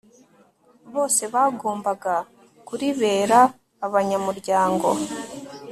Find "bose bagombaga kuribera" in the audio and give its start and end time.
0.93-3.39